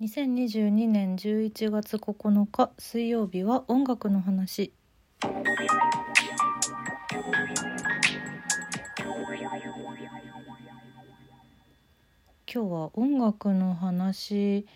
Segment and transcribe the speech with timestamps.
[0.00, 4.72] 2022年11月9日水曜日は音楽の話
[5.22, 5.34] 今
[12.46, 14.66] 日は音楽の話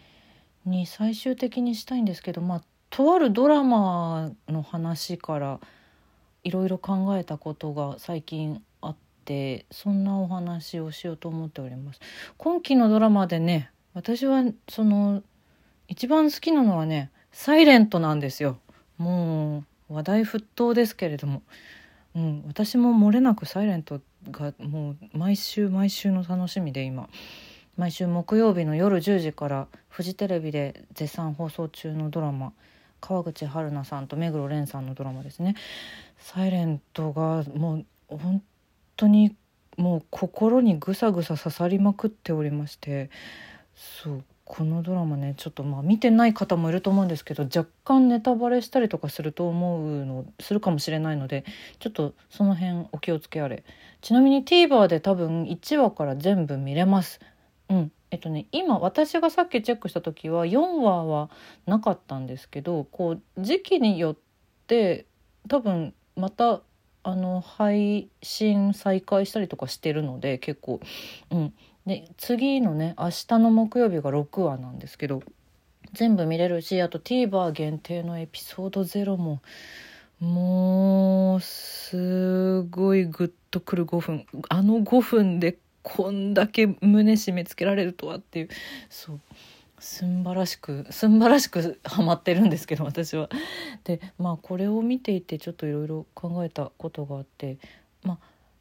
[0.65, 5.59] に最終的にしたいんですけどまあとあるドラマの話から
[6.45, 11.99] いろいろ考えたことが最近あってそんなお話をしようと思っております。
[12.37, 15.23] 今期のドラマでね私はその
[15.89, 18.59] 一番好きなのはね「サイレントなんですよ。
[18.99, 21.43] もう話題沸騰ですけれども、
[22.15, 27.09] うん、私も漏れなく「サイレントがもう毎週毎週の楽しみで今。
[27.77, 32.53] 毎週木曜日の夜10時からフジテレビで絶賛放送中のドラマ
[33.01, 35.55] 川口春奈さんと目黒蓮さんのドラマですね
[36.19, 38.43] 「サイレントがもう本
[38.97, 39.37] 当に
[39.77, 43.11] もう心にぐさぐさ刺さりまくっておりまして。
[43.79, 51.45] そうこのドラマねちょっとまあ見てない方もいると思うんですけど若干ネタバレしたりとかすると思うのするかもしれないので
[51.79, 53.63] ちょっとその辺お気をつけあれ。
[54.01, 57.21] ちなみに TVer で多分1話から全部見れます。
[57.69, 57.93] うん。
[58.11, 61.31] えっとね今私がさっきチェックした時は4話は
[61.67, 64.17] なかったんですけどこう時期によっ
[64.67, 65.05] て
[65.47, 66.63] 多分また
[67.03, 70.81] あの配信再開したりとかしてるので結構
[71.31, 71.55] うん。
[71.89, 75.23] で次のね明日の木曜日が6話なんですけど
[75.95, 79.41] 全部見れるしあと TVer 限定のエピソード0も
[80.21, 88.49] もうすごいグッとくる5分あの5分でこんだけ胸締め付けられるとはっていう
[88.91, 89.21] そう
[89.79, 93.31] すんばらしくすんばらしくハマってるんですけど私は。
[93.85, 97.57] でまあこれを見ていてちょっといろいろ考えたことがあって
[98.03, 98.19] まあ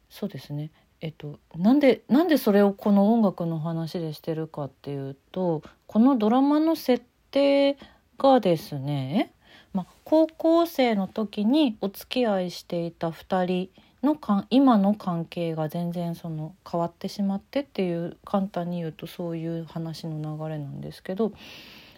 [0.08, 0.70] そうですね
[1.00, 7.78] えっと、なんでなんでそれをこの音楽の話でしてるかっていうとこのドラマの設定
[8.18, 9.32] がですね、
[9.72, 21.32] まあ、高校生の時にお付き合いしていた2人のか今の関係が全然その変わってしまってっていう簡単に言うとそういう話の流れなんですけど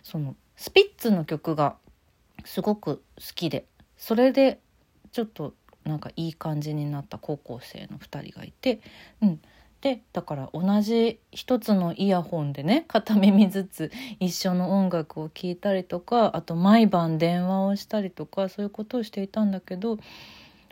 [0.03, 1.77] そのスピッツの曲が
[2.45, 3.03] すごく好
[3.35, 3.67] きで
[3.97, 4.61] それで
[5.13, 5.55] ちょっと
[5.91, 8.81] なんかいい感じになった高校生の2人がいて、
[9.21, 9.41] うん、
[9.81, 13.91] でだから同じ一つのイヤホンでね片耳ずつ
[14.21, 19.99] 一緒の音楽を聴いたりとかあと毎晩電話をしたりとかそういうことをしていたんだけど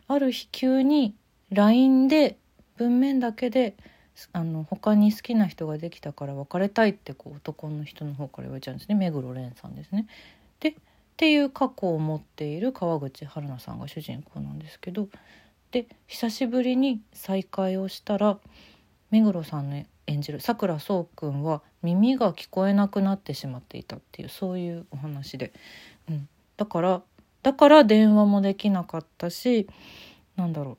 [0.07, 1.15] ある日急に
[1.51, 2.39] LINE で
[2.77, 3.77] 文面だけで
[4.33, 10.07] あの他に好きな人ができたから別れたいってこう男の人の方から言われちゃうんですね目黒蓮さんですね。
[10.61, 10.75] で
[11.19, 15.09] っていう過去を持っている川口春奈さんが主人公なんですけど
[15.73, 18.39] で久しぶりに再会をしたら
[19.11, 25.53] 目黒さんの演じるさくらそうくんは耳が聞こえなくなってしまっていたっていうそういうお話で、
[26.09, 27.03] うん、だから
[27.43, 29.69] だから電話もできなかったし
[30.37, 30.79] なんだろう。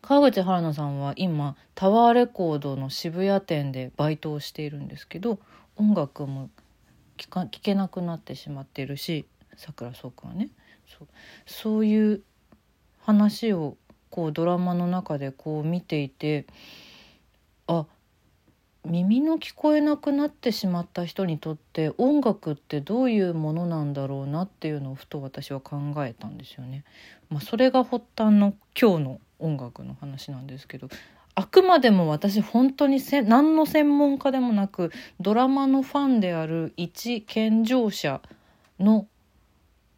[0.00, 5.38] 川口春奈さんは今タワーレコードの渋谷店でバイトをしているんですけど
[5.76, 6.48] 音楽も
[7.18, 9.26] 聴けなくなってしまっているし
[9.56, 10.50] さくらそうくんはね
[10.86, 11.08] そう
[11.46, 12.22] そういう
[13.00, 13.76] 話を
[14.10, 16.46] こうドラマの中でこう見ていて
[17.66, 17.86] あ
[18.84, 26.84] 耳の聞こえなくなってしまった人にとって音楽ってどういうものなんだろうなっていうのをふと私は考えたんですよね。
[27.30, 30.88] まあ、それが発端の今日の音楽の話なんですけど
[31.34, 38.20] あくまでも私本当にせ何の専門家でもなくドラマのファンである一健常者
[38.78, 39.06] の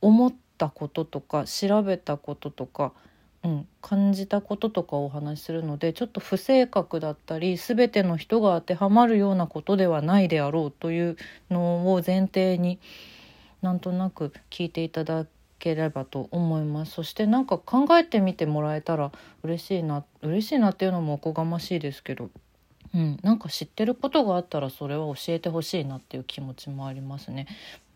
[0.05, 2.93] 思ったこととか調べたこととか、
[3.43, 11.17] うん、感じたこととかをお話しするのでちょっと不正確だったり全ての人が当てはまるようなことではないであろうという
[11.51, 12.79] のを前提に
[13.63, 15.25] なんとなく聞いていただ
[15.59, 19.11] ければと思いますそしてなんか考えてみてもらえたら
[19.43, 22.31] 嬉しいな嬉しいなっていうのもおこがましいですけど。
[22.95, 27.49] うん、なんか知ってることがあったらそれは教えてほしいなっていう気持ちもありますね。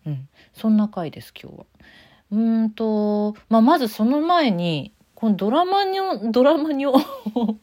[0.09, 1.67] うん、そんな回です今日は。
[2.31, 6.95] うんと、まあ、まずその前にこのドラマにょドラマにょ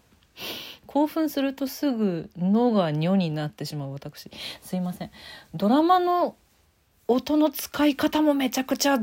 [0.87, 4.29] 興奮するとすぐ「の」が「にょ」になってしまう私。
[4.61, 5.11] すいません。
[5.53, 6.35] ドラマの
[7.07, 8.99] 音の使い方もめちゃくちゃ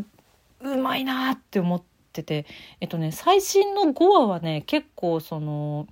[0.60, 2.46] うまいなって思ってて。
[2.80, 5.86] えっとね最新の5話はね結構その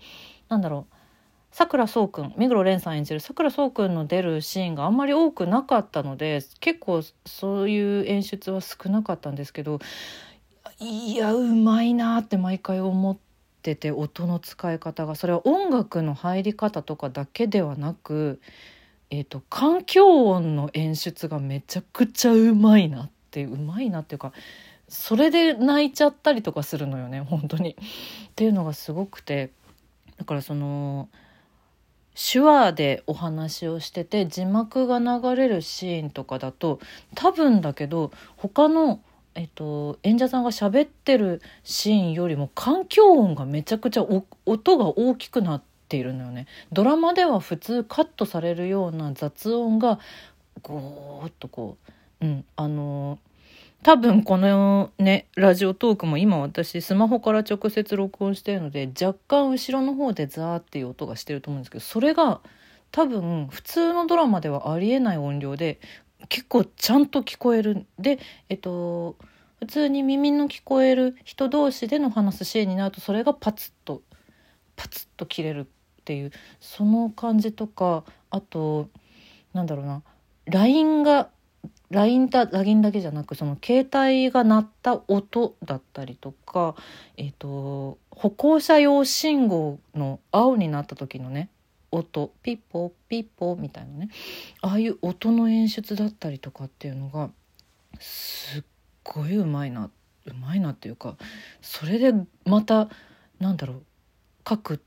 [0.49, 0.90] なんだろう
[1.51, 9.81] さくらそうくん目黒蓮さん演じるさくらそうくんの出るシーンがあんまり多くなかったので結構そういう演出は少なかったんですけど
[10.79, 13.17] いやうまいなって毎回思っ
[13.63, 18.41] てて音の使い方がそれは音楽の入り方とかだけではなく
[19.11, 24.33] えーと、環境音の演出がめちゃくちゃうまいなってうまいなっていうか
[24.89, 27.71] それで泣いちゃったりとかするのよね本当に。
[27.71, 27.77] っ
[28.37, 29.51] ていうのがすごくて
[30.17, 31.09] だからその
[32.15, 36.81] 手話でお話をしてて字幕が流れるシーンとかだと
[37.15, 39.01] 多分だけど他の、
[39.35, 44.07] えっと、演者さんが喋ってるシーンよりも環境音がめちゃくちゃ
[44.47, 46.47] 音が大きくなっているのよね。
[46.73, 49.99] ドラマでは普通カットされるような雑音が
[50.63, 51.79] ゴーッとこ
[52.21, 53.30] う、うん、あのー
[53.83, 62.41] 多分このねラジオトークも今私スマホから直接録音してるので若干後ろの方でザーっていう音がしてると思うんですけどそれが
[62.93, 65.81] 多分普通のドラマではありえない音量で
[66.29, 67.87] 結構ちゃんと聞こえる。
[67.99, 68.19] で
[68.51, 69.17] えっと
[69.61, 74.03] 普通に耳の聞こえる人同士での話すシーンになるとそれがパツッと
[74.77, 78.89] パツッと切れるっていうその感じとかあと
[79.53, 80.03] なんだろうな
[80.47, 81.29] LINE が
[81.91, 86.77] LINE だ LINE だけじゃなくその携帯が鳴った音だったりとか、
[87.17, 91.51] えーと、歩行者用信号の青になった時のね
[91.91, 94.11] 音ピッポピッポみたいなね
[94.63, 97.31] ああいう音の演出だったりとかっていうのが
[97.99, 98.63] すっ
[99.03, 99.91] ごいうまいな
[100.27, 101.17] うまいなっていうか
[101.61, 102.15] それで
[102.45, 102.89] また
[103.41, 103.83] なんだろう
[104.45, 104.81] 各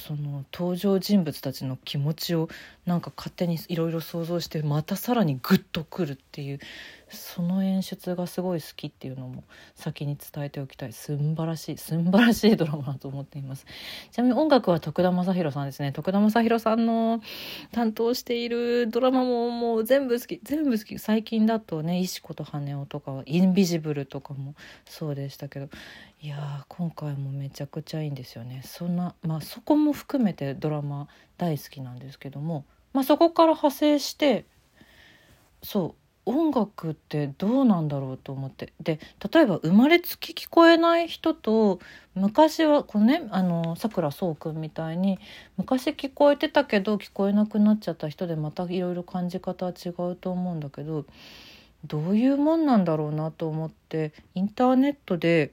[0.00, 2.48] その登場人物たちの気持ちを
[2.86, 6.60] なんか勝手にいろいろ想像してまたさらにグッとくるっていう
[7.10, 9.44] その演出がすごい好きっていうのも
[9.74, 10.92] 先に伝えておきたい。
[10.92, 13.66] すんばらしいすんばらしいドラマだと思っています。
[14.12, 15.92] ちなみに音楽は徳田正宏さんですね。
[15.92, 17.22] 徳田正宏さんの
[17.72, 20.98] 担当しているドラマももう全部好き全部好き。
[20.98, 24.54] 最近だとね「石子と羽男」とか「インビジブル」とかも
[24.84, 25.68] そうでしたけど。
[26.20, 28.62] いや今回もめちゃくちゃいいんですよね。
[28.64, 31.06] そんなまあそこも含めてドラマ
[31.36, 34.44] 大好きなんですけども、まあ、そこから派生して
[35.62, 36.07] そう。
[36.28, 39.00] 音楽ってどうなんだろうと思ってで
[39.32, 41.80] 例えば生まれつき聞こえない人と
[42.14, 45.18] 昔はこうねあのさくらそうくんみたいに
[45.56, 51.06] 昔聞こえてたけど聞こえなくなっちゃった人でまたいろいろ感じ方は違うと思うんだけど
[51.86, 55.52] どういうもんなんだろうなと思ってインターネットで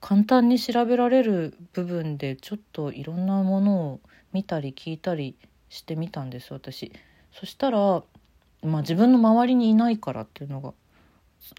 [0.00, 4.00] 簡単に調べられる部分でちょっといろんなものを
[4.32, 5.36] 見たり聞いたり
[5.68, 6.90] してみたんです私。
[7.32, 8.02] そしたら
[8.62, 10.72] まあ、自分の周りにいないからっていうのが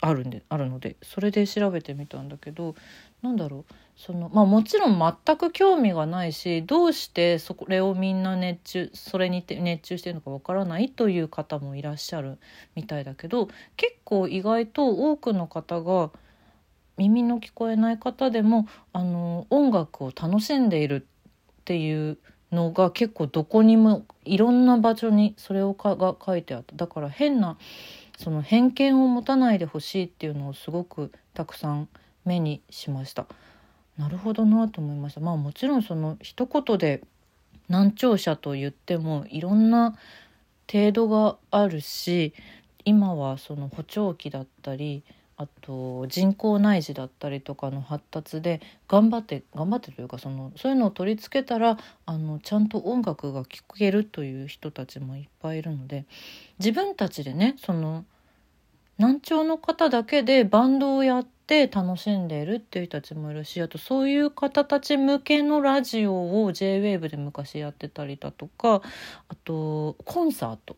[0.02, 2.76] あるんであるのでそれで調べてみたんだけど
[3.22, 12.38] なんだろうそのまあもちろん全く興味がないしどうしてそれをみんな熱中それに熱中してるのかわからないという方もいらっしゃる
[12.76, 16.12] みたいだけど結構意外と多くの方が
[16.98, 21.08] 耳の聞こえない方でもあの音楽を楽しんでいる
[21.62, 22.18] っていう
[22.54, 27.58] のが結構どこにもいろんな場所にそれをかが書いてあっただから変な
[28.18, 31.90] その偏見を持たないでほしいっていうのをすごくたくさん
[32.26, 33.26] 目にしました。
[33.98, 35.20] なるほどなと思いました。
[35.20, 37.02] まあもちろんその一言で
[37.70, 39.96] 難聴者と言ってもいろんな
[40.72, 42.34] 程度があるし
[42.86, 45.04] 今はその補聴器だったり
[45.38, 56.06] あと人工内耳だったりとかの発達で頑張って頑張ってというかそのそういうのを取り付けたらあのちゃんと音楽が聴けるという人たちもいっぱいいるので
[56.60, 58.06] 自分たちでねその
[58.98, 68.82] 難聴の方だけでバンドをやって楽しんでいるっていう人たちもいるしあとそういう方たち向けのラジオを JWAVE で昔やってたりだとか
[69.30, 70.78] あとコンサート。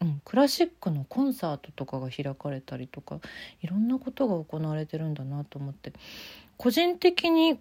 [0.00, 3.20] うん、クラシックのコンサートとかが開かれたりとか
[3.60, 5.92] いろんなことが行われてるんだなと思って。
[6.56, 7.58] 個人的に、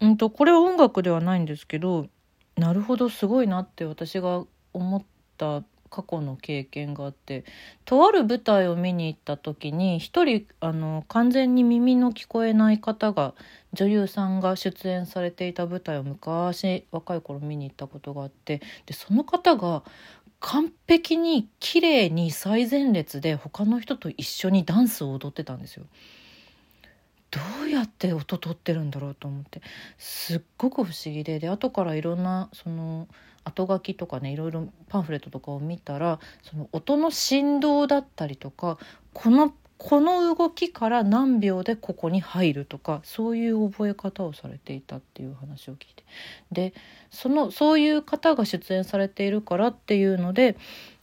[0.00, 2.06] うんと、これは音楽ではないんですけど
[2.56, 5.02] なるほどすごいなって私が思っ
[5.36, 7.44] た過去の経験があって
[7.84, 13.34] とある舞台を見に行った時に一人あの完全に耳の聞こえない方が
[13.72, 19.84] 女優さんが出演されていた舞台を昔若い頃見に行ったことがあってでその方が
[20.46, 25.86] 完璧に綺麗に最前列で他の人と一緒にダンスを踊ってたんですよ。
[27.30, 29.62] どうやって音取ってるんだろうと思って
[29.96, 33.08] すっごく不思議でで後からいろんなその
[33.42, 38.78] 後書きとかねいろいろパンフレットとかを見たらその音の振動だったりとか
[39.14, 46.04] このこの動きから何秒でここに入るとかそういう覚え方をされていたっていう話を聞いて。
[46.52, 46.74] で
[47.10, 50.56] そのそういう方が出演されているからっていうので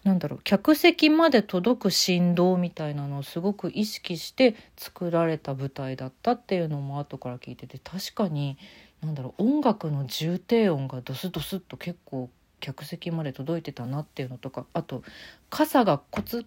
[0.03, 8.57] なんだろう客席まで届く振動みたいなのをすごく意識して作られた舞台だったっていうのも後から聞いてて確かに
[9.01, 15.03] なんだろう音楽の重低音がドスドスっと結構客席まで届いてたなっていうのとかあと
[15.49, 16.45] 傘がコツ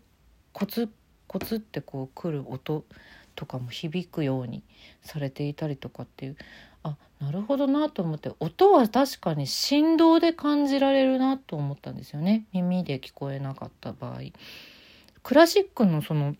[0.52, 0.88] コツ
[1.26, 2.84] コツってこう来る音
[3.34, 4.62] とかも響くように
[5.02, 6.36] されていたりとかっていう
[6.82, 14.20] あなるほどなと思って音は確かに振動で感じられるなと思ったんですよね耳で聞こえなかった場合。
[15.22, 16.36] クラシックのその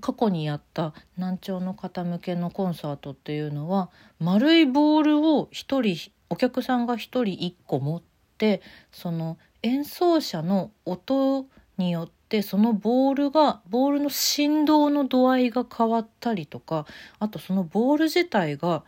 [0.00, 8.02] 過去にやった難聴の方向けのコンサートっていうのは丸いボールを1人お客さんが1人1個持っ
[8.38, 8.62] て
[8.92, 11.46] その演奏者の音
[11.78, 16.86] によってそのボールがボールの振動の度合いが変わったりとか
[17.18, 18.84] あとそのボール自体が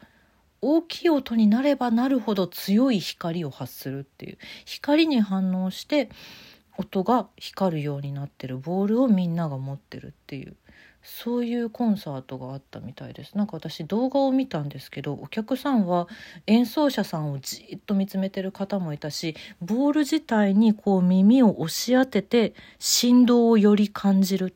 [0.61, 6.09] 大きい音になればなるほど強い光を発するっていう光に反応して
[6.79, 10.57] 音が光るようになってるボールをみんなが持ってるっていう。
[11.05, 13.37] そういうコンサートがあったみたいです。
[13.37, 16.09] なんか私動画を見たんですけどお客さんは
[16.47, 24.55] 演奏者さんをじっと見つめてる方もいたしボール自体にこう耳を押し当てて振動をより感じる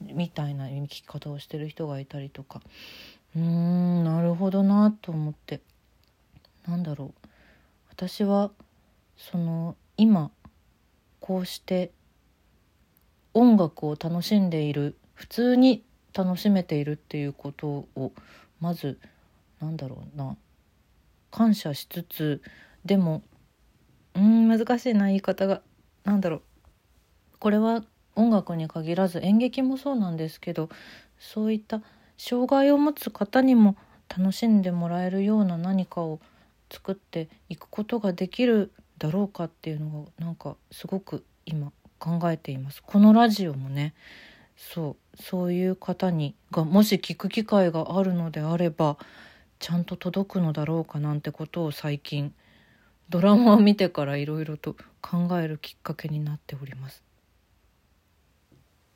[0.00, 2.60] みたいな聞き方をしてる人がいたりとか。
[3.36, 5.60] うーんなるほどなと思って。
[6.66, 7.28] なんだろう。
[7.90, 8.50] 私は
[9.16, 10.32] その今
[11.20, 11.92] こうして
[13.32, 18.10] 音楽を楽しんでいる普通に楽しめているっていうことを
[18.58, 18.98] まず
[19.60, 20.36] なんだろうな
[21.30, 22.42] 感謝しつつ
[22.84, 23.22] でも
[24.16, 25.62] うん難しいな言い方が
[26.02, 26.42] なんだろう
[27.38, 27.84] これは
[28.16, 30.68] 音楽に限らず演劇もそうなんですけど
[31.20, 31.82] そういった
[32.18, 33.76] 障害を持つ方にも
[34.08, 36.18] 楽しんでもらえるような何かを
[36.68, 42.82] 作っていくことができるだろうかっていうのがなんかすごく今考えています。
[42.82, 43.94] このラジオもね
[44.56, 48.96] そうそういう方にがもし聞く機会があるのであれば
[49.58, 52.34] ちゃんと届くのだろうかなんてことを最近
[53.08, 57.02] ドラマを見てからいろいろと考えるきっかけになっております。